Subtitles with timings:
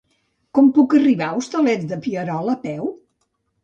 [0.57, 2.95] Com puc arribar als Hostalets de Pierola a peu?